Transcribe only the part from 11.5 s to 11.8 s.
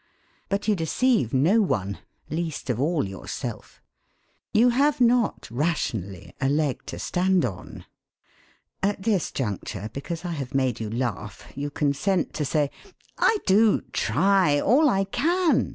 you